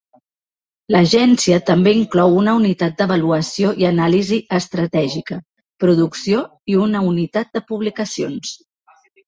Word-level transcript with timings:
L'agència 0.93 1.59
també 1.67 1.93
inclou 1.97 2.33
una 2.37 2.55
unitat 2.61 2.95
d'avaluació 3.03 3.75
i 3.83 3.87
anàlisi 3.91 4.41
estratègica, 4.61 5.39
producció 5.87 6.43
i 6.75 6.81
una 6.89 7.07
unitat 7.13 7.55
de 7.59 7.67
publicacions. 7.73 8.59